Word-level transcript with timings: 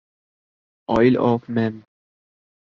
oil 0.89 1.17
of 1.17 1.49
main 1.49 1.73